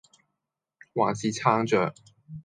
[0.95, 1.93] 還是撐著